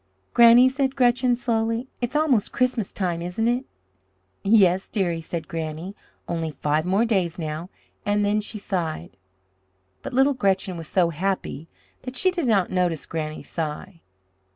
[0.33, 3.65] "Granny," said Gretchen slowly, "it's almost Christmas time, isn't it?"
[4.41, 5.95] "Yes, dearie," said Granny,
[6.27, 7.69] "only five more days now,"
[8.03, 9.15] and then she sighed,
[10.01, 11.67] but little Gretchen was so happy
[12.01, 14.01] that she did not notice Granny's sigh.